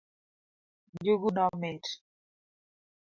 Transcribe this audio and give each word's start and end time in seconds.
Njuguno 0.93 1.45
mit 1.61 1.83